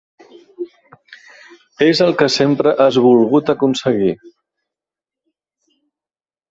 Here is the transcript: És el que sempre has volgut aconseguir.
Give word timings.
És 1.89 2.01
el 2.07 2.15
que 2.23 2.29
sempre 2.37 2.75
has 2.87 2.99
volgut 3.09 3.55
aconseguir. 3.57 4.13